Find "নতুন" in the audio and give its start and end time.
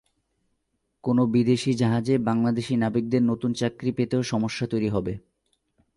3.23-3.51